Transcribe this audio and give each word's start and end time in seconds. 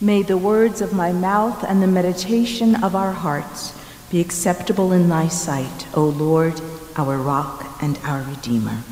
May 0.00 0.22
the 0.22 0.36
words 0.36 0.82
of 0.82 0.92
my 0.92 1.10
mouth 1.10 1.64
and 1.64 1.82
the 1.82 1.86
meditation 1.86 2.84
of 2.84 2.94
our 2.94 3.12
hearts 3.12 3.72
be 4.10 4.20
acceptable 4.20 4.92
in 4.92 5.08
thy 5.08 5.28
sight, 5.28 5.86
O 5.94 6.04
Lord, 6.04 6.60
our 6.96 7.16
rock 7.16 7.66
and 7.80 7.98
our 8.04 8.20
redeemer. 8.20 8.82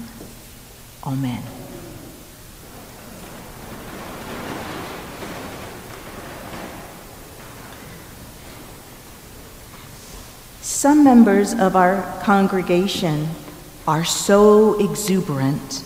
Amen. 1.06 1.42
Some 10.62 11.04
members 11.04 11.52
of 11.52 11.76
our 11.76 12.02
congregation 12.22 13.28
are 13.86 14.06
so 14.06 14.80
exuberant. 14.80 15.84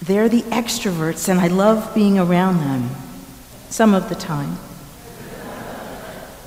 They're 0.00 0.30
the 0.30 0.42
extroverts, 0.44 1.28
and 1.28 1.38
I 1.38 1.48
love 1.48 1.94
being 1.94 2.18
around 2.18 2.60
them 2.60 2.90
some 3.72 3.94
of 3.94 4.08
the 4.08 4.14
time. 4.14 4.58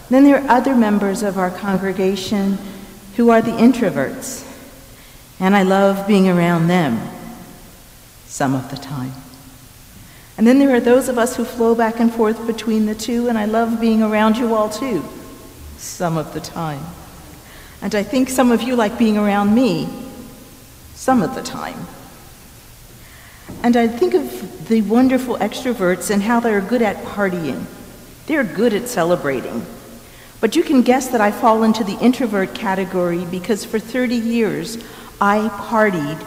Then 0.10 0.24
there 0.24 0.38
are 0.38 0.48
other 0.48 0.76
members 0.76 1.24
of 1.24 1.40
our 1.40 1.50
congregation 1.50 2.60
who 3.16 3.32
are 3.32 3.42
the 3.42 3.52
introverts, 3.52 4.46
and 5.40 5.56
I 5.56 5.64
love 5.64 6.08
being 6.08 6.30
around 6.30 6.68
them 6.68 7.00
some 8.28 8.54
of 8.54 8.70
the 8.70 8.78
time. 8.78 9.14
And 10.38 10.46
then 10.46 10.60
there 10.60 10.76
are 10.76 10.82
those 10.82 11.10
of 11.10 11.18
us 11.18 11.36
who 11.36 11.46
flow 11.46 11.74
back 11.74 12.00
and 12.00 12.14
forth 12.14 12.46
between 12.46 12.86
the 12.86 12.94
two, 12.94 13.30
and 13.30 13.38
I 13.38 13.46
love 13.46 13.82
being 13.82 14.04
around 14.04 14.38
you 14.38 14.54
all 14.54 14.70
too, 14.70 15.04
some 15.78 16.18
of 16.18 16.34
the 16.34 16.42
time. 16.42 16.84
And 17.82 17.96
I 17.96 18.04
think 18.04 18.30
some 18.30 18.52
of 18.52 18.62
you 18.62 18.76
like 18.76 19.00
being 19.00 19.18
around 19.18 19.56
me 19.56 19.88
some 20.94 21.24
of 21.24 21.34
the 21.36 21.42
time. 21.42 21.88
And 23.66 23.76
I 23.76 23.88
think 23.88 24.14
of 24.14 24.68
the 24.68 24.84
wonderful 24.84 25.38
extroverts 25.38 26.12
and 26.12 26.22
how 26.22 26.40
they're 26.40 26.62
good 26.62 26.84
at 26.84 26.98
partying. 27.04 27.66
They're 28.28 28.44
good 28.44 28.76
at 28.76 28.88
celebrating. 28.88 29.66
But 30.40 30.56
you 30.56 30.62
can 30.62 30.84
guess 30.84 31.08
that 31.08 31.20
I 31.20 31.32
fall 31.32 31.64
into 31.64 31.84
the 31.84 31.98
introvert 31.98 32.54
category 32.54 33.26
because 33.26 33.66
for 33.66 33.80
30 33.80 34.18
years 34.18 34.78
I 35.20 35.50
partied 35.68 36.22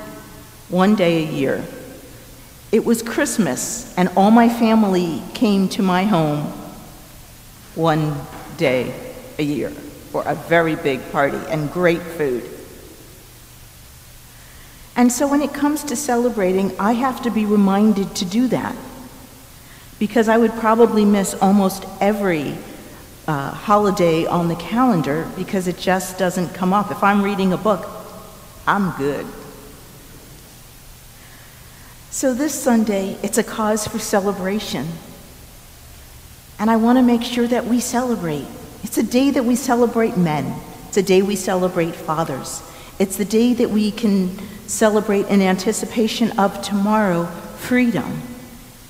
one 0.68 0.96
day 0.96 1.28
a 1.28 1.30
year. 1.30 1.64
It 2.72 2.84
was 2.84 3.02
Christmas, 3.02 3.96
and 3.96 4.08
all 4.16 4.32
my 4.32 4.48
family 4.48 5.22
came 5.32 5.68
to 5.68 5.82
my 5.82 6.02
home 6.02 6.42
one 7.76 8.16
day 8.56 9.14
a 9.38 9.44
year 9.44 9.70
for 9.70 10.24
a 10.26 10.34
very 10.34 10.74
big 10.74 11.12
party 11.12 11.38
and 11.50 11.70
great 11.70 12.02
food. 12.02 12.57
And 14.98 15.12
so 15.12 15.28
when 15.28 15.42
it 15.42 15.54
comes 15.54 15.84
to 15.84 15.96
celebrating, 15.96 16.76
I 16.76 16.94
have 16.94 17.22
to 17.22 17.30
be 17.30 17.46
reminded 17.46 18.16
to 18.16 18.24
do 18.24 18.48
that. 18.48 18.74
Because 20.00 20.28
I 20.28 20.36
would 20.36 20.52
probably 20.54 21.04
miss 21.04 21.34
almost 21.34 21.86
every 22.00 22.56
uh, 23.28 23.52
holiday 23.52 24.26
on 24.26 24.48
the 24.48 24.56
calendar 24.56 25.30
because 25.36 25.68
it 25.68 25.78
just 25.78 26.18
doesn't 26.18 26.48
come 26.48 26.72
up. 26.72 26.90
If 26.90 27.04
I'm 27.04 27.22
reading 27.22 27.52
a 27.52 27.56
book, 27.56 27.88
I'm 28.66 28.90
good. 28.98 29.24
So 32.10 32.34
this 32.34 32.60
Sunday, 32.60 33.16
it's 33.22 33.38
a 33.38 33.44
cause 33.44 33.86
for 33.86 34.00
celebration. 34.00 34.88
And 36.58 36.68
I 36.68 36.76
want 36.76 36.98
to 36.98 37.04
make 37.04 37.22
sure 37.22 37.46
that 37.46 37.66
we 37.66 37.78
celebrate. 37.78 38.46
It's 38.82 38.98
a 38.98 39.04
day 39.04 39.30
that 39.30 39.44
we 39.44 39.54
celebrate 39.54 40.16
men, 40.16 40.60
it's 40.88 40.96
a 40.96 41.02
day 41.04 41.22
we 41.22 41.36
celebrate 41.36 41.94
fathers. 41.94 42.62
It's 42.98 43.16
the 43.16 43.24
day 43.24 43.54
that 43.54 43.70
we 43.70 43.92
can 43.92 44.36
celebrate 44.68 45.26
in 45.26 45.40
anticipation 45.42 46.38
of 46.38 46.62
tomorrow 46.62 47.26
freedom. 47.56 48.22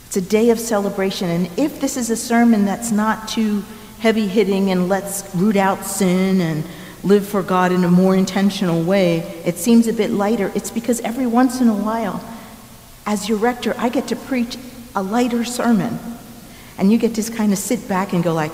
It's 0.06 0.16
a 0.16 0.20
day 0.20 0.50
of 0.50 0.58
celebration. 0.58 1.30
And 1.30 1.58
if 1.58 1.80
this 1.80 1.96
is 1.96 2.10
a 2.10 2.16
sermon 2.16 2.64
that's 2.64 2.90
not 2.90 3.28
too 3.28 3.64
heavy 4.00 4.28
hitting 4.28 4.70
and 4.70 4.88
let's 4.88 5.34
root 5.34 5.56
out 5.56 5.84
sin 5.84 6.40
and 6.40 6.64
live 7.04 7.26
for 7.26 7.42
God 7.42 7.72
in 7.72 7.84
a 7.84 7.90
more 7.90 8.16
intentional 8.16 8.82
way, 8.82 9.18
it 9.44 9.56
seems 9.56 9.86
a 9.86 9.92
bit 9.92 10.10
lighter. 10.10 10.50
It's 10.54 10.70
because 10.70 11.00
every 11.00 11.26
once 11.26 11.60
in 11.60 11.68
a 11.68 11.74
while, 11.74 12.22
as 13.06 13.28
your 13.28 13.38
rector, 13.38 13.74
I 13.78 13.88
get 13.88 14.08
to 14.08 14.16
preach 14.16 14.56
a 14.94 15.02
lighter 15.02 15.44
sermon. 15.44 15.98
And 16.76 16.90
you 16.90 16.98
get 16.98 17.14
to 17.14 17.22
kind 17.32 17.52
of 17.52 17.58
sit 17.58 17.88
back 17.88 18.12
and 18.12 18.22
go 18.22 18.34
like, 18.34 18.52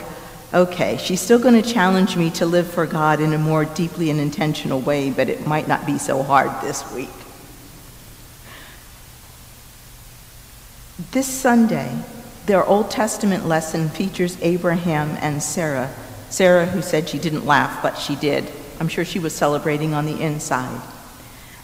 okay, 0.54 0.96
she's 0.96 1.20
still 1.20 1.38
going 1.38 1.60
to 1.60 1.68
challenge 1.68 2.16
me 2.16 2.30
to 2.30 2.46
live 2.46 2.68
for 2.68 2.86
God 2.86 3.20
in 3.20 3.32
a 3.32 3.38
more 3.38 3.64
deeply 3.64 4.08
and 4.10 4.20
intentional 4.20 4.80
way, 4.80 5.10
but 5.10 5.28
it 5.28 5.46
might 5.46 5.66
not 5.66 5.84
be 5.84 5.98
so 5.98 6.22
hard 6.22 6.50
this 6.62 6.90
week. 6.92 7.10
This 11.10 11.26
Sunday, 11.26 11.98
their 12.46 12.64
Old 12.64 12.90
Testament 12.90 13.46
lesson 13.46 13.88
features 13.88 14.38
Abraham 14.42 15.10
and 15.20 15.42
Sarah. 15.42 15.92
Sarah, 16.30 16.66
who 16.66 16.82
said 16.82 17.08
she 17.08 17.18
didn't 17.18 17.44
laugh, 17.44 17.82
but 17.82 17.98
she 17.98 18.14
did. 18.14 18.50
I'm 18.78 18.88
sure 18.88 19.04
she 19.04 19.18
was 19.18 19.34
celebrating 19.34 19.92
on 19.92 20.06
the 20.06 20.20
inside. 20.20 20.80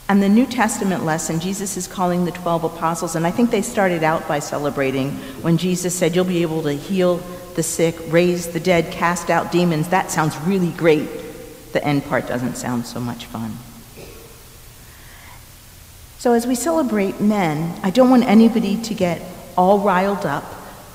And 0.09 0.21
the 0.21 0.29
New 0.29 0.47
Testament 0.47 1.05
lesson, 1.05 1.39
Jesus 1.39 1.77
is 1.77 1.87
calling 1.87 2.25
the 2.25 2.33
12 2.33 2.65
apostles, 2.65 3.15
and 3.15 3.25
I 3.25 3.31
think 3.31 3.53
they 3.53 3.63
started 3.63 4.03
out 4.03 4.27
by 4.27 4.41
celebrating 4.41 5.13
when 5.43 5.57
Jesus 5.57 5.95
said, 5.95 6.17
You'll 6.17 6.25
be 6.25 6.43
able 6.43 6.63
to 6.65 6.73
heal 6.73 7.23
the 7.55 7.63
sick, 7.63 7.97
raise 8.09 8.49
the 8.49 8.61
dead, 8.61 8.93
cast 8.93 9.31
out 9.31 9.53
demons. 9.53 9.89
That 9.89 10.11
sounds 10.11 10.37
really 10.39 10.71
great. 10.73 11.09
The 11.73 11.85
end 11.85 12.05
part 12.05 12.27
doesn't 12.27 12.57
sound 12.57 12.87
so 12.87 13.01
much 13.01 13.27
fun. 13.27 13.57
So, 16.19 16.33
as 16.33 16.47
we 16.47 16.55
celebrate 16.55 17.21
men, 17.21 17.81
I 17.83 17.91
don't 17.91 18.11
want 18.11 18.25
anybody 18.25 18.81
to 18.83 18.95
get 18.95 19.23
all 19.57 19.81
riled 19.81 20.27
up 20.27 20.45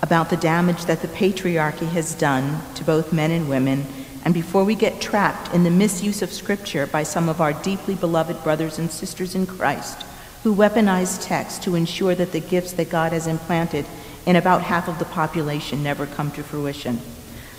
about 0.02 0.30
the 0.30 0.38
damage 0.38 0.86
that 0.86 1.02
the 1.02 1.08
patriarchy 1.08 1.90
has 1.90 2.14
done 2.14 2.62
to 2.76 2.84
both 2.84 3.12
men 3.12 3.32
and 3.32 3.50
women, 3.50 3.86
and 4.24 4.34
before 4.34 4.64
we 4.64 4.76
get 4.76 5.02
trapped 5.02 5.54
in 5.54 5.64
the 5.64 5.72
misuse 5.72 6.22
of 6.22 6.32
Scripture 6.32 6.86
by 6.86 7.04
some 7.04 7.28
of 7.28 7.42
our 7.42 7.54
deeply 7.54 7.96
beloved 7.96 8.44
brothers 8.44 8.78
and 8.78 8.92
sisters 8.92 9.34
in 9.34 9.48
Christ 9.48 10.06
who 10.46 10.54
weaponize 10.54 11.26
text 11.26 11.64
to 11.64 11.74
ensure 11.74 12.14
that 12.14 12.32
the 12.32 12.40
gifts 12.40 12.74
that 12.74 12.88
God 12.88 13.12
has 13.12 13.26
implanted 13.26 13.84
and 14.25 14.38
about 14.38 14.62
half 14.62 14.88
of 14.88 15.00
the 15.00 15.06
population 15.06 15.84
never 15.84 16.06
come 16.06 16.31
to 16.31 16.44
fruition. 16.44 17.00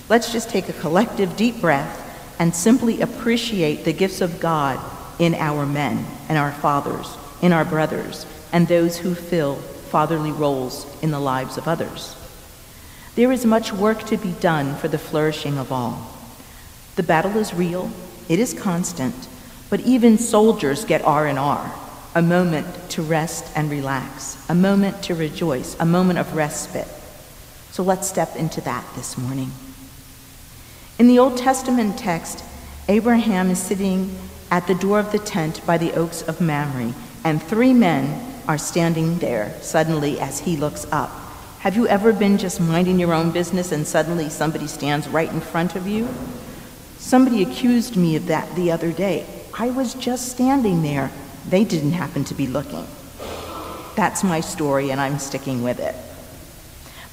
Let's 0.08 0.32
just 0.32 0.50
take 0.50 0.68
a 0.68 0.72
collective 0.72 1.36
deep 1.36 1.60
breath 1.60 2.02
and 2.38 2.54
simply 2.54 3.00
appreciate 3.00 3.84
the 3.84 3.92
gifts 3.92 4.20
of 4.20 4.40
God 4.40 4.78
in 5.18 5.34
our 5.34 5.64
men 5.64 6.04
and 6.28 6.36
our 6.36 6.52
fathers, 6.52 7.16
in 7.40 7.52
our 7.52 7.64
brothers, 7.64 8.26
and 8.52 8.68
those 8.68 8.98
who 8.98 9.14
fill 9.14 9.56
fatherly 9.56 10.32
roles 10.32 10.86
in 11.02 11.10
the 11.10 11.20
lives 11.20 11.56
of 11.56 11.68
others. 11.68 12.16
There 13.14 13.32
is 13.32 13.46
much 13.46 13.72
work 13.72 14.04
to 14.04 14.16
be 14.16 14.32
done 14.32 14.76
for 14.76 14.88
the 14.88 14.98
flourishing 14.98 15.58
of 15.58 15.72
all. 15.72 16.12
The 16.96 17.02
battle 17.02 17.36
is 17.36 17.54
real, 17.54 17.90
it 18.28 18.38
is 18.38 18.52
constant, 18.52 19.28
but 19.70 19.80
even 19.80 20.18
soldiers 20.18 20.84
get 20.84 21.02
R&R 21.02 21.85
a 22.16 22.22
moment 22.22 22.66
to 22.88 23.02
rest 23.02 23.46
and 23.54 23.70
relax, 23.70 24.42
a 24.48 24.54
moment 24.54 25.02
to 25.02 25.14
rejoice, 25.14 25.76
a 25.78 25.84
moment 25.84 26.18
of 26.18 26.34
respite. 26.34 26.88
So 27.72 27.82
let's 27.82 28.08
step 28.08 28.34
into 28.36 28.62
that 28.62 28.86
this 28.96 29.18
morning. 29.18 29.50
In 30.98 31.08
the 31.08 31.18
Old 31.18 31.36
Testament 31.36 31.98
text, 31.98 32.42
Abraham 32.88 33.50
is 33.50 33.58
sitting 33.58 34.16
at 34.50 34.66
the 34.66 34.74
door 34.76 34.98
of 34.98 35.12
the 35.12 35.18
tent 35.18 35.60
by 35.66 35.76
the 35.76 35.92
oaks 35.92 36.22
of 36.22 36.40
Mamre, 36.40 36.94
and 37.22 37.42
three 37.42 37.74
men 37.74 38.24
are 38.48 38.56
standing 38.56 39.18
there 39.18 39.54
suddenly 39.60 40.18
as 40.18 40.38
he 40.38 40.56
looks 40.56 40.90
up. 40.90 41.10
Have 41.58 41.76
you 41.76 41.86
ever 41.86 42.14
been 42.14 42.38
just 42.38 42.62
minding 42.62 42.98
your 42.98 43.12
own 43.12 43.30
business 43.30 43.72
and 43.72 43.86
suddenly 43.86 44.30
somebody 44.30 44.68
stands 44.68 45.06
right 45.06 45.30
in 45.30 45.40
front 45.42 45.76
of 45.76 45.86
you? 45.86 46.08
Somebody 46.96 47.42
accused 47.42 47.94
me 47.94 48.16
of 48.16 48.24
that 48.28 48.56
the 48.56 48.72
other 48.72 48.90
day. 48.90 49.26
I 49.52 49.68
was 49.68 49.92
just 49.92 50.30
standing 50.30 50.82
there 50.82 51.10
they 51.48 51.64
didn't 51.64 51.92
happen 51.92 52.24
to 52.24 52.34
be 52.34 52.46
looking. 52.46 52.86
That's 53.94 54.22
my 54.22 54.40
story, 54.40 54.90
and 54.90 55.00
I'm 55.00 55.18
sticking 55.18 55.62
with 55.62 55.80
it. 55.80 55.94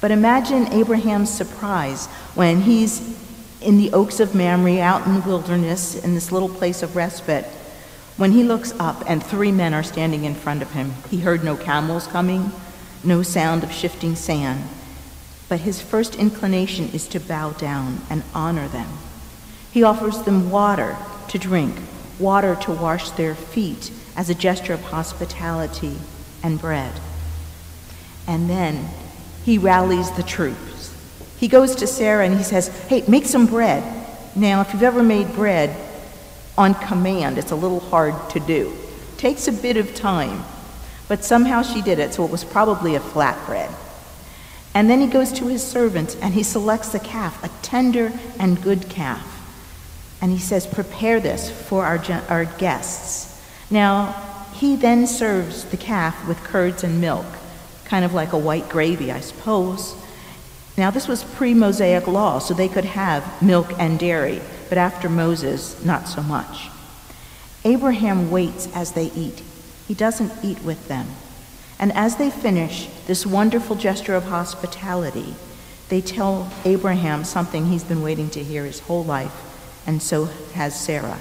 But 0.00 0.10
imagine 0.10 0.72
Abraham's 0.72 1.32
surprise 1.32 2.06
when 2.34 2.60
he's 2.60 3.18
in 3.62 3.78
the 3.78 3.92
oaks 3.92 4.20
of 4.20 4.34
Mamre, 4.34 4.80
out 4.80 5.06
in 5.06 5.14
the 5.14 5.20
wilderness, 5.26 5.94
in 6.04 6.14
this 6.14 6.30
little 6.30 6.50
place 6.50 6.82
of 6.82 6.94
respite, 6.94 7.46
when 8.16 8.32
he 8.32 8.44
looks 8.44 8.72
up 8.78 9.02
and 9.08 9.24
three 9.24 9.50
men 9.50 9.74
are 9.74 9.82
standing 9.82 10.24
in 10.24 10.34
front 10.34 10.62
of 10.62 10.72
him. 10.72 10.92
He 11.10 11.20
heard 11.20 11.42
no 11.42 11.56
camels 11.56 12.06
coming, 12.06 12.52
no 13.02 13.22
sound 13.22 13.64
of 13.64 13.72
shifting 13.72 14.14
sand, 14.14 14.62
but 15.48 15.60
his 15.60 15.80
first 15.80 16.16
inclination 16.16 16.90
is 16.90 17.08
to 17.08 17.20
bow 17.20 17.52
down 17.52 18.02
and 18.10 18.22
honor 18.34 18.68
them. 18.68 18.88
He 19.72 19.82
offers 19.82 20.22
them 20.22 20.50
water 20.50 20.96
to 21.28 21.38
drink, 21.38 21.74
water 22.18 22.56
to 22.62 22.72
wash 22.72 23.10
their 23.10 23.34
feet, 23.34 23.90
as 24.16 24.30
a 24.30 24.34
gesture 24.34 24.72
of 24.72 24.80
hospitality 24.82 25.96
and 26.42 26.60
bread. 26.60 26.92
And 28.26 28.48
then 28.48 28.88
he 29.44 29.58
rallies 29.58 30.10
the 30.12 30.22
troops. 30.22 30.94
He 31.38 31.48
goes 31.48 31.76
to 31.76 31.86
Sarah 31.86 32.24
and 32.24 32.36
he 32.36 32.44
says, 32.44 32.68
Hey, 32.86 33.04
make 33.08 33.26
some 33.26 33.46
bread. 33.46 33.82
Now, 34.36 34.60
if 34.60 34.72
you've 34.72 34.82
ever 34.82 35.02
made 35.02 35.32
bread 35.34 35.76
on 36.56 36.74
command, 36.74 37.38
it's 37.38 37.50
a 37.50 37.56
little 37.56 37.80
hard 37.80 38.14
to 38.30 38.40
do. 38.40 38.72
Takes 39.16 39.48
a 39.48 39.52
bit 39.52 39.76
of 39.76 39.94
time, 39.94 40.44
but 41.08 41.24
somehow 41.24 41.62
she 41.62 41.82
did 41.82 41.98
it, 41.98 42.14
so 42.14 42.24
it 42.24 42.30
was 42.30 42.44
probably 42.44 42.94
a 42.94 43.00
flatbread. 43.00 43.72
And 44.74 44.90
then 44.90 45.00
he 45.00 45.06
goes 45.06 45.32
to 45.34 45.46
his 45.46 45.64
servants 45.64 46.16
and 46.16 46.34
he 46.34 46.42
selects 46.42 46.94
a 46.94 46.98
calf, 46.98 47.42
a 47.44 47.48
tender 47.62 48.12
and 48.38 48.60
good 48.60 48.88
calf. 48.88 49.33
And 50.24 50.32
he 50.32 50.38
says, 50.38 50.66
Prepare 50.66 51.20
this 51.20 51.50
for 51.50 51.84
our, 51.84 52.02
our 52.30 52.46
guests. 52.46 53.38
Now, 53.70 54.12
he 54.54 54.74
then 54.74 55.06
serves 55.06 55.66
the 55.66 55.76
calf 55.76 56.26
with 56.26 56.42
curds 56.42 56.82
and 56.82 56.98
milk, 56.98 57.26
kind 57.84 58.06
of 58.06 58.14
like 58.14 58.32
a 58.32 58.38
white 58.38 58.70
gravy, 58.70 59.12
I 59.12 59.20
suppose. 59.20 59.94
Now, 60.78 60.90
this 60.90 61.06
was 61.06 61.22
pre 61.22 61.52
Mosaic 61.52 62.06
law, 62.06 62.38
so 62.38 62.54
they 62.54 62.70
could 62.70 62.86
have 62.86 63.42
milk 63.42 63.74
and 63.78 63.98
dairy, 63.98 64.40
but 64.70 64.78
after 64.78 65.10
Moses, 65.10 65.84
not 65.84 66.08
so 66.08 66.22
much. 66.22 66.70
Abraham 67.62 68.30
waits 68.30 68.66
as 68.74 68.92
they 68.92 69.12
eat, 69.14 69.42
he 69.86 69.92
doesn't 69.92 70.32
eat 70.42 70.62
with 70.62 70.88
them. 70.88 71.06
And 71.78 71.92
as 71.92 72.16
they 72.16 72.30
finish 72.30 72.88
this 73.06 73.26
wonderful 73.26 73.76
gesture 73.76 74.14
of 74.14 74.24
hospitality, 74.24 75.34
they 75.90 76.00
tell 76.00 76.50
Abraham 76.64 77.24
something 77.24 77.66
he's 77.66 77.84
been 77.84 78.00
waiting 78.00 78.30
to 78.30 78.42
hear 78.42 78.64
his 78.64 78.80
whole 78.80 79.04
life, 79.04 79.43
and 79.86 80.02
so 80.02 80.26
has 80.54 80.78
Sarah. 80.78 81.18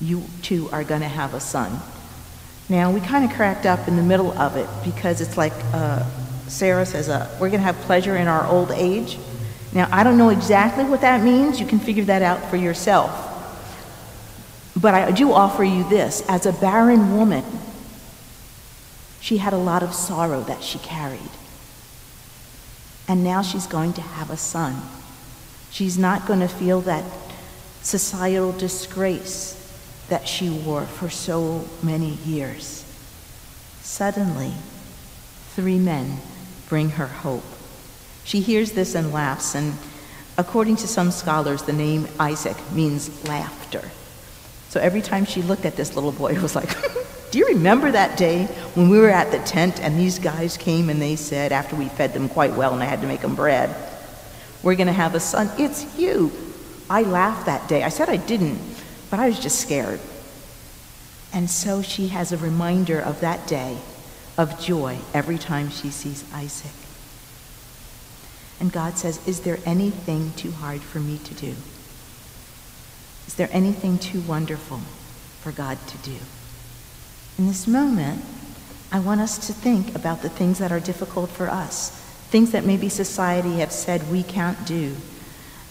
You 0.00 0.24
two 0.42 0.68
are 0.70 0.84
going 0.84 1.02
to 1.02 1.08
have 1.08 1.34
a 1.34 1.40
son. 1.40 1.80
Now, 2.68 2.90
we 2.92 3.00
kind 3.00 3.24
of 3.24 3.36
cracked 3.36 3.66
up 3.66 3.88
in 3.88 3.96
the 3.96 4.02
middle 4.02 4.32
of 4.38 4.56
it 4.56 4.68
because 4.84 5.20
it's 5.20 5.36
like 5.36 5.52
uh, 5.74 6.04
Sarah 6.46 6.86
says, 6.86 7.08
uh, 7.08 7.28
We're 7.40 7.48
going 7.48 7.60
to 7.60 7.66
have 7.66 7.76
pleasure 7.82 8.16
in 8.16 8.28
our 8.28 8.46
old 8.46 8.70
age. 8.70 9.18
Now, 9.72 9.88
I 9.90 10.04
don't 10.04 10.16
know 10.16 10.30
exactly 10.30 10.84
what 10.84 11.00
that 11.00 11.22
means. 11.22 11.60
You 11.60 11.66
can 11.66 11.80
figure 11.80 12.04
that 12.04 12.22
out 12.22 12.48
for 12.50 12.56
yourself. 12.56 13.26
But 14.76 14.94
I 14.94 15.10
do 15.10 15.32
offer 15.32 15.64
you 15.64 15.88
this 15.88 16.22
as 16.28 16.46
a 16.46 16.52
barren 16.52 17.16
woman, 17.16 17.44
she 19.20 19.36
had 19.36 19.52
a 19.52 19.58
lot 19.58 19.82
of 19.82 19.92
sorrow 19.92 20.40
that 20.42 20.62
she 20.62 20.78
carried. 20.78 21.20
And 23.06 23.22
now 23.22 23.42
she's 23.42 23.66
going 23.66 23.92
to 23.94 24.00
have 24.00 24.30
a 24.30 24.36
son. 24.36 24.80
She's 25.70 25.98
not 25.98 26.26
going 26.26 26.40
to 26.40 26.48
feel 26.48 26.80
that 26.82 27.04
societal 27.82 28.52
disgrace 28.52 29.56
that 30.08 30.26
she 30.26 30.50
wore 30.50 30.84
for 30.84 31.08
so 31.08 31.64
many 31.82 32.10
years. 32.26 32.84
Suddenly, 33.80 34.52
three 35.54 35.78
men 35.78 36.18
bring 36.68 36.90
her 36.90 37.06
hope. 37.06 37.44
She 38.24 38.40
hears 38.40 38.72
this 38.72 38.94
and 38.94 39.12
laughs, 39.12 39.54
and 39.54 39.74
according 40.36 40.76
to 40.76 40.86
some 40.86 41.10
scholars, 41.10 41.62
the 41.62 41.72
name 41.72 42.06
Isaac 42.18 42.56
means 42.72 43.26
laughter. 43.28 43.90
So 44.68 44.80
every 44.80 45.02
time 45.02 45.24
she 45.24 45.42
looked 45.42 45.64
at 45.64 45.76
this 45.76 45.94
little 45.94 46.12
boy, 46.12 46.32
it 46.32 46.42
was 46.42 46.54
like, 46.54 46.70
Do 47.30 47.38
you 47.38 47.46
remember 47.46 47.92
that 47.92 48.18
day 48.18 48.46
when 48.74 48.88
we 48.88 48.98
were 48.98 49.10
at 49.10 49.30
the 49.30 49.38
tent 49.38 49.80
and 49.80 49.96
these 49.96 50.18
guys 50.18 50.56
came 50.56 50.90
and 50.90 51.00
they 51.00 51.14
said, 51.14 51.52
after 51.52 51.76
we 51.76 51.88
fed 51.88 52.12
them 52.12 52.28
quite 52.28 52.54
well 52.54 52.74
and 52.74 52.82
I 52.82 52.86
had 52.86 53.02
to 53.02 53.06
make 53.06 53.20
them 53.20 53.36
bread, 53.36 53.74
we're 54.64 54.74
going 54.74 54.88
to 54.88 54.92
have 54.92 55.14
a 55.14 55.20
son? 55.20 55.48
It's 55.56 55.96
you. 55.96 56.32
I 56.90 57.02
laughed 57.02 57.46
that 57.46 57.68
day. 57.68 57.84
I 57.84 57.88
said 57.88 58.08
I 58.08 58.16
didn't, 58.16 58.58
but 59.10 59.20
I 59.20 59.28
was 59.28 59.38
just 59.38 59.60
scared. 59.60 60.00
And 61.32 61.48
so 61.48 61.80
she 61.80 62.08
has 62.08 62.32
a 62.32 62.36
reminder 62.36 63.00
of 63.00 63.20
that 63.20 63.46
day 63.46 63.78
of 64.36 64.60
joy 64.60 64.98
every 65.14 65.38
time 65.38 65.70
she 65.70 65.90
sees 65.90 66.24
Isaac. 66.34 66.72
And 68.58 68.72
God 68.72 68.98
says, 68.98 69.26
Is 69.26 69.40
there 69.40 69.60
anything 69.64 70.32
too 70.36 70.50
hard 70.50 70.80
for 70.80 70.98
me 70.98 71.18
to 71.18 71.34
do? 71.34 71.54
Is 73.28 73.36
there 73.36 73.48
anything 73.52 73.96
too 73.98 74.20
wonderful 74.22 74.78
for 75.40 75.52
God 75.52 75.78
to 75.86 75.98
do? 75.98 76.16
In 77.38 77.46
this 77.46 77.68
moment, 77.68 78.24
I 78.90 78.98
want 78.98 79.20
us 79.20 79.46
to 79.46 79.52
think 79.52 79.94
about 79.94 80.22
the 80.22 80.28
things 80.28 80.58
that 80.58 80.72
are 80.72 80.80
difficult 80.80 81.30
for 81.30 81.48
us, 81.48 81.90
things 82.30 82.50
that 82.50 82.64
maybe 82.64 82.88
society 82.88 83.58
have 83.58 83.70
said 83.70 84.10
we 84.10 84.24
can't 84.24 84.66
do, 84.66 84.96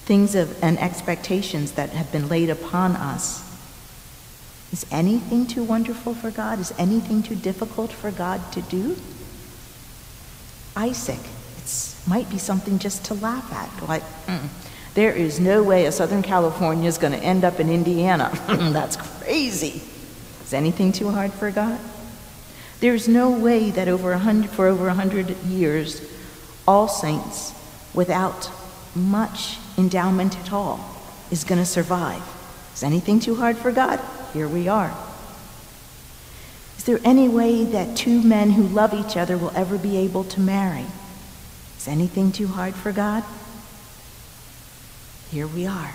things 0.10 0.34
of, 0.34 0.64
and 0.64 0.80
expectations 0.80 1.74
that 1.74 1.92
have 1.92 2.12
been 2.12 2.28
laid 2.28 2.50
upon 2.50 2.96
us. 2.96 3.46
Is 4.74 4.84
anything 4.92 5.46
too 5.46 5.64
wonderful 5.64 6.16
for 6.16 6.32
God? 6.32 6.58
Is 6.58 6.74
anything 6.80 7.22
too 7.22 7.36
difficult 7.36 7.92
for 7.92 8.10
God 8.10 8.42
to 8.54 8.62
do? 8.64 8.98
Isaac, 10.76 11.20
it 11.60 11.96
might 12.08 12.28
be 12.32 12.40
something 12.40 12.80
just 12.80 13.06
to 13.06 13.14
laugh 13.14 13.54
at, 13.54 13.88
like, 13.88 14.02
mm, 14.26 14.48
there 14.96 15.12
is 15.12 15.40
no 15.40 15.62
way 15.62 15.86
a 15.86 15.92
Southern 15.92 16.24
California 16.24 16.90
is 16.90 16.98
going 16.98 17.14
to 17.14 17.20
end 17.20 17.44
up 17.44 17.60
in 17.60 17.70
Indiana. 17.70 18.32
That's 18.48 18.96
crazy. 18.96 19.80
Is 20.44 20.56
anything 20.56 20.92
too 20.92 21.12
hard 21.12 21.32
for 21.34 21.52
God? 21.52 21.80
There's 22.80 23.08
no 23.08 23.30
way 23.30 23.70
that 23.70 23.88
over 23.88 24.14
a 24.14 24.18
hundred, 24.18 24.50
for 24.50 24.66
over 24.66 24.88
a 24.88 24.96
hundred 24.96 25.38
years, 25.44 26.02
all 26.68 26.88
saints, 26.88 27.54
without 27.94 28.50
much 28.96 29.60
endowment 29.80 30.38
at 30.40 30.54
all, 30.54 30.80
is 31.32 31.44
going 31.44 31.60
to 31.60 31.66
survive. 31.66 32.24
Is 32.74 32.84
anything 32.84 33.20
too 33.20 33.36
hard 33.36 33.58
for 33.58 33.72
God? 33.72 34.00
Here 34.34 34.48
we 34.48 34.68
are. 34.68 34.96
Is 36.78 36.84
there 36.84 37.00
any 37.04 37.28
way 37.28 37.66
that 37.66 37.98
two 37.98 38.22
men 38.22 38.52
who 38.52 38.64
love 38.64 38.94
each 38.94 39.18
other 39.18 39.38
will 39.38 39.52
ever 39.56 39.78
be 39.78 39.98
able 39.98 40.24
to 40.26 40.40
marry? 40.40 40.86
Is 41.78 41.88
anything 41.88 42.32
too 42.32 42.48
hard 42.48 42.76
for 42.76 42.92
God? 42.92 43.24
Here 45.32 45.48
we 45.48 45.66
are. 45.66 45.94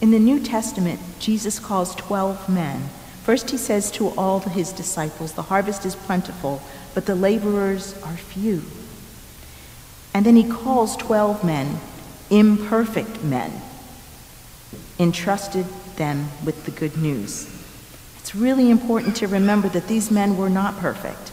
In 0.00 0.10
the 0.10 0.18
New 0.18 0.40
Testament, 0.40 1.00
Jesus 1.18 1.58
calls 1.58 1.94
12 1.94 2.48
men. 2.48 2.90
First, 3.22 3.50
he 3.50 3.56
says 3.56 3.90
to 3.92 4.08
all 4.10 4.40
his 4.40 4.70
disciples, 4.70 5.32
The 5.32 5.42
harvest 5.42 5.86
is 5.86 5.96
plentiful, 5.96 6.62
but 6.94 7.06
the 7.06 7.14
laborers 7.14 8.00
are 8.02 8.16
few. 8.16 8.62
And 10.14 10.24
then 10.24 10.36
he 10.36 10.48
calls 10.48 10.96
12 10.96 11.44
men, 11.44 11.80
imperfect 12.30 13.22
men, 13.22 13.60
entrusted 14.98 15.66
them 15.96 16.28
with 16.44 16.64
the 16.64 16.70
good 16.70 16.96
news. 16.96 17.50
It's 18.20 18.34
really 18.34 18.70
important 18.70 19.16
to 19.16 19.26
remember 19.26 19.68
that 19.70 19.88
these 19.88 20.10
men 20.10 20.36
were 20.36 20.48
not 20.48 20.78
perfect. 20.78 21.32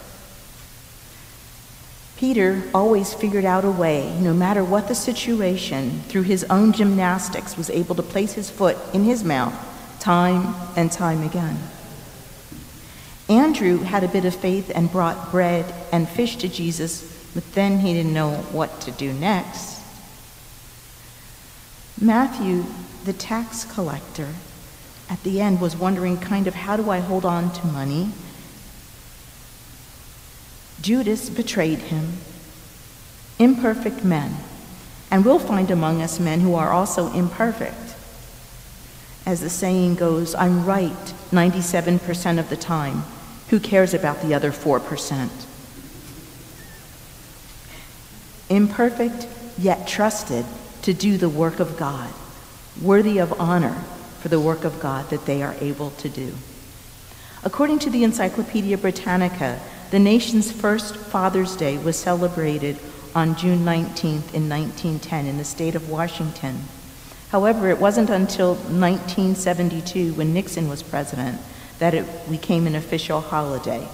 Peter 2.17 2.61
always 2.73 3.13
figured 3.13 3.45
out 3.45 3.65
a 3.65 3.71
way, 3.71 4.15
no 4.19 4.33
matter 4.33 4.63
what 4.63 4.87
the 4.87 4.93
situation, 4.93 6.01
through 6.07 6.21
his 6.23 6.43
own 6.51 6.71
gymnastics, 6.71 7.57
was 7.57 7.69
able 7.71 7.95
to 7.95 8.03
place 8.03 8.33
his 8.33 8.49
foot 8.49 8.77
in 8.93 9.03
his 9.03 9.23
mouth 9.23 9.55
time 9.99 10.53
and 10.75 10.91
time 10.91 11.23
again. 11.23 11.57
Andrew 13.29 13.77
had 13.79 14.03
a 14.03 14.07
bit 14.07 14.25
of 14.25 14.35
faith 14.35 14.71
and 14.73 14.91
brought 14.91 15.31
bread 15.31 15.73
and 15.91 16.07
fish 16.09 16.35
to 16.37 16.47
Jesus, 16.47 17.10
but 17.33 17.53
then 17.53 17.79
he 17.79 17.93
didn't 17.93 18.13
know 18.13 18.35
what 18.51 18.81
to 18.81 18.91
do 18.91 19.13
next. 19.13 19.81
Matthew, 21.99 22.65
the 23.05 23.13
tax 23.13 23.63
collector, 23.63 24.29
at 25.09 25.21
the 25.23 25.41
end 25.41 25.61
was 25.61 25.75
wondering 25.75 26.17
kind 26.17 26.47
of 26.47 26.55
how 26.55 26.77
do 26.77 26.89
I 26.89 26.99
hold 26.99 27.25
on 27.25 27.51
to 27.53 27.67
money? 27.67 28.11
Judas 30.81 31.29
betrayed 31.29 31.79
him. 31.79 32.13
Imperfect 33.37 34.03
men. 34.03 34.35
And 35.11 35.25
we'll 35.25 35.39
find 35.39 35.69
among 35.69 36.01
us 36.01 36.19
men 36.19 36.39
who 36.39 36.55
are 36.55 36.71
also 36.71 37.11
imperfect. 37.13 37.95
As 39.25 39.41
the 39.41 39.49
saying 39.49 39.95
goes, 39.95 40.33
I'm 40.33 40.65
right 40.65 40.91
97% 41.31 42.39
of 42.39 42.49
the 42.49 42.55
time. 42.55 43.03
Who 43.49 43.59
cares 43.59 43.93
about 43.93 44.21
the 44.21 44.33
other 44.33 44.51
4%? 44.51 45.29
Imperfect, 48.51 49.27
yet 49.57 49.87
trusted 49.87 50.45
to 50.81 50.93
do 50.93 51.17
the 51.17 51.29
work 51.29 51.61
of 51.61 51.77
God, 51.77 52.11
worthy 52.81 53.17
of 53.17 53.39
honor 53.39 53.81
for 54.19 54.27
the 54.27 54.41
work 54.41 54.65
of 54.65 54.79
God 54.81 55.09
that 55.09 55.25
they 55.25 55.41
are 55.41 55.55
able 55.61 55.91
to 55.91 56.09
do. 56.09 56.33
According 57.43 57.79
to 57.79 57.89
the 57.89 58.03
Encyclopedia 58.03 58.77
Britannica, 58.77 59.59
the 59.89 59.99
nation's 59.99 60.51
first 60.51 60.97
Father's 60.97 61.55
Day 61.55 61.77
was 61.77 61.95
celebrated 61.95 62.77
on 63.15 63.37
June 63.37 63.59
19th 63.59 64.33
in 64.33 64.49
1910 64.49 65.27
in 65.27 65.37
the 65.37 65.45
state 65.45 65.75
of 65.75 65.89
Washington. 65.89 66.59
However, 67.29 67.69
it 67.69 67.79
wasn't 67.79 68.09
until 68.09 68.55
1972, 68.55 70.13
when 70.13 70.33
Nixon 70.33 70.67
was 70.67 70.83
president, 70.83 71.39
that 71.79 71.93
it 71.93 72.29
became 72.29 72.67
an 72.67 72.75
official 72.75 73.21
holiday. 73.21 73.87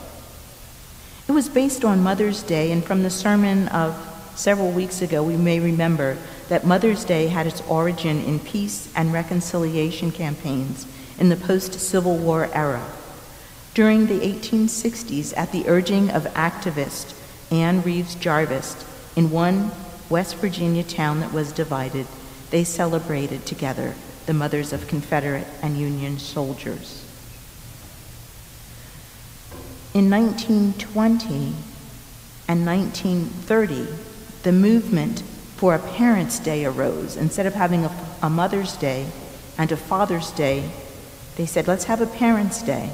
It 1.27 1.31
was 1.31 1.47
based 1.47 1.85
on 1.85 2.01
Mother's 2.01 2.41
Day, 2.41 2.71
and 2.71 2.83
from 2.83 3.03
the 3.03 3.11
sermon 3.11 3.67
of 3.67 4.16
several 4.37 4.71
weeks 4.71 5.01
ago, 5.01 5.23
we 5.23 5.35
may 5.35 5.59
remember 5.59 6.17
that 6.47 6.65
Mother's 6.65 7.03
Day 7.03 7.27
had 7.27 7.47
its 7.47 7.61
origin 7.67 8.23
in 8.23 8.39
peace 8.39 8.89
and 8.95 9.11
reconciliation 9.11 10.11
campaigns 10.11 10.85
in 11.19 11.29
the 11.29 11.35
post 11.35 11.73
Civil 11.79 12.17
War 12.17 12.49
era. 12.53 12.85
During 13.73 14.05
the 14.05 14.19
1860s, 14.19 15.35
at 15.35 15.51
the 15.51 15.67
urging 15.67 16.09
of 16.11 16.23
activist 16.33 17.15
Anne 17.51 17.81
Reeves 17.81 18.15
Jarvis, 18.15 18.85
in 19.15 19.31
one 19.31 19.71
West 20.09 20.35
Virginia 20.35 20.83
town 20.83 21.19
that 21.19 21.33
was 21.33 21.51
divided, 21.51 22.07
they 22.51 22.63
celebrated 22.63 23.45
together 23.45 23.95
the 24.25 24.33
mothers 24.33 24.71
of 24.71 24.87
Confederate 24.87 25.47
and 25.61 25.77
Union 25.77 26.19
soldiers. 26.19 27.03
In 29.93 30.09
1920, 30.09 31.55
and 32.47 32.65
1930, 32.65 33.87
the 34.47 34.53
movement 34.53 35.19
for 35.57 35.75
a 35.75 35.79
Parents' 35.79 36.39
Day 36.39 36.63
arose. 36.63 37.17
Instead 37.17 37.47
of 37.47 37.53
having 37.53 37.83
a, 37.83 37.91
a 38.21 38.29
Mother's 38.29 38.77
Day 38.77 39.05
and 39.57 39.69
a 39.73 39.75
Father's 39.75 40.31
Day, 40.31 40.71
they 41.35 41.45
said, 41.45 41.67
let's 41.67 41.83
have 41.83 41.99
a 41.99 42.07
Parents' 42.07 42.61
Day. 42.61 42.89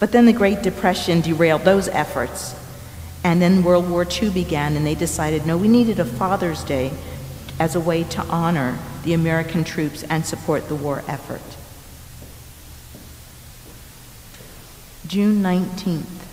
But 0.00 0.12
then 0.12 0.24
the 0.24 0.32
Great 0.32 0.62
Depression 0.62 1.20
derailed 1.20 1.64
those 1.64 1.88
efforts. 1.88 2.58
And 3.22 3.42
then 3.42 3.62
World 3.62 3.90
War 3.90 4.06
II 4.10 4.30
began, 4.30 4.74
and 4.74 4.86
they 4.86 4.94
decided, 4.94 5.44
no, 5.44 5.58
we 5.58 5.68
needed 5.68 6.00
a 6.00 6.06
Father's 6.06 6.64
Day 6.64 6.90
as 7.60 7.76
a 7.76 7.80
way 7.80 8.04
to 8.04 8.22
honor 8.22 8.78
the 9.02 9.12
American 9.12 9.64
troops 9.64 10.04
and 10.04 10.24
support 10.24 10.68
the 10.68 10.74
war 10.74 11.04
effort. 11.06 11.42
June 15.06 15.42
19th, 15.42 16.24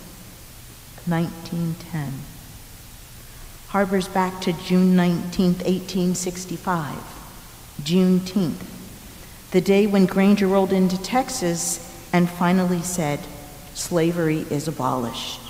1910 1.04 2.29
harbors 3.70 4.06
back 4.08 4.40
to 4.40 4.52
June 4.52 4.96
19, 4.96 5.58
1865, 5.58 6.96
Juneteenth, 7.82 8.64
the 9.52 9.60
day 9.60 9.86
when 9.86 10.06
Granger 10.06 10.48
rolled 10.48 10.72
into 10.72 11.00
Texas 11.00 11.86
and 12.12 12.28
finally 12.28 12.82
said, 12.82 13.20
slavery 13.74 14.44
is 14.50 14.66
abolished. 14.66 15.40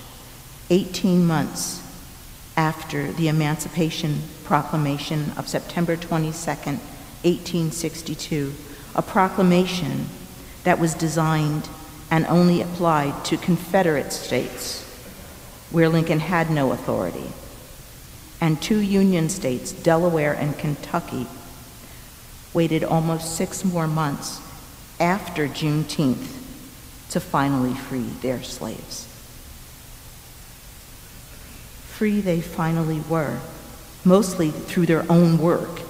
18 0.69 1.25
months 1.25 1.81
after 2.55 3.11
the 3.13 3.27
Emancipation 3.27 4.21
Proclamation 4.43 5.31
of 5.35 5.47
September 5.47 5.95
22, 5.95 6.31
1862, 6.31 8.53
a 8.93 9.01
proclamation 9.01 10.05
that 10.63 10.77
was 10.77 10.93
designed 10.93 11.67
and 12.11 12.27
only 12.27 12.61
applied 12.61 13.25
to 13.25 13.35
Confederate 13.37 14.13
states 14.13 14.83
where 15.71 15.89
Lincoln 15.89 16.19
had 16.19 16.51
no 16.51 16.71
authority 16.71 17.31
and 18.41 18.59
two 18.59 18.79
Union 18.79 19.29
states, 19.29 19.71
Delaware 19.71 20.33
and 20.33 20.57
Kentucky, 20.57 21.27
waited 22.53 22.83
almost 22.83 23.37
six 23.37 23.63
more 23.63 23.87
months 23.87 24.41
after 24.99 25.47
Juneteenth 25.47 26.39
to 27.11 27.19
finally 27.19 27.75
free 27.75 28.09
their 28.21 28.41
slaves. 28.41 29.07
Free 31.85 32.19
they 32.19 32.41
finally 32.41 32.99
were, 33.07 33.39
mostly 34.03 34.49
through 34.49 34.87
their 34.87 35.09
own 35.09 35.37
work. 35.37 35.81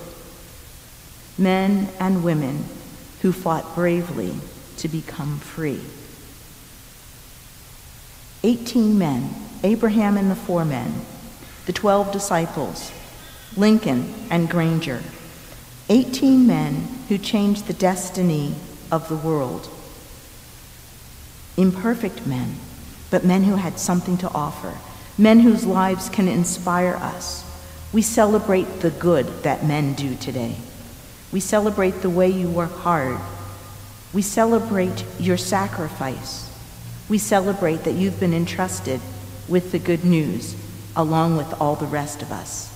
Men 1.38 1.88
and 2.00 2.24
women 2.24 2.65
who 3.22 3.31
fought 3.31 3.75
bravely 3.75 4.36
to 4.77 4.89
become 4.89 5.39
free. 5.39 5.79
Eighteen 8.43 8.98
men, 8.98 9.29
Abraham 9.63 10.17
and 10.17 10.29
the 10.29 10.36
four 10.36 10.65
men, 10.65 11.05
the 11.72 11.80
12 11.80 12.12
disciples, 12.12 12.92
Lincoln 13.56 14.13
and 14.30 14.50
Granger, 14.50 15.01
18 15.88 16.46
men 16.46 16.86
who 17.08 17.18
changed 17.18 17.66
the 17.66 17.74
destiny 17.74 18.56
of 18.92 19.08
the 19.08 19.16
world. 19.16 19.70
Imperfect 21.56 22.28
men, 22.28 22.58
but 23.10 23.24
men 23.24 23.44
who 23.44 23.56
had 23.56 23.80
something 23.80 24.18
to 24.18 24.30
offer, 24.34 24.80
men 25.18 25.40
whose 25.40 25.66
lives 25.66 26.10
can 26.10 26.28
inspire 26.28 26.96
us. 26.96 27.46
We 27.94 28.01
celebrate 28.01 28.82
the 28.82 28.92
good 28.92 29.44
that 29.44 29.66
men 29.66 29.94
do 29.94 30.16
today. 30.16 30.58
We 31.32 31.40
celebrate 31.40 32.01
the 32.01 32.10
way 32.10 32.28
you 32.28 32.50
work 32.50 32.75
hard. 32.80 33.18
We 34.12 34.24
celebrate 34.24 35.06
your 35.22 35.38
sacrifice. 35.38 36.54
We 37.08 37.18
celebrate 37.18 37.86
that 37.86 37.94
you've 37.94 38.20
been 38.20 38.34
entrusted 38.34 39.00
with 39.48 39.72
the 39.72 39.80
good 39.80 40.04
news 40.04 40.58
along 40.95 41.38
with 41.38 41.60
all 41.62 41.75
the 41.75 41.86
rest 41.86 42.21
of 42.21 42.31
us. 42.31 42.69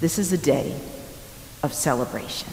This 0.00 0.18
is 0.18 0.32
a 0.32 0.38
day 0.38 0.78
of 1.62 1.72
celebration. 1.72 2.48